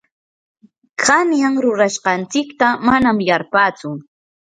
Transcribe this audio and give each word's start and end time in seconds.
qanyan 1.03 1.55
rurashqanchikta 1.63 2.69
manam 2.87 3.17
yarpatsu. 3.27 3.93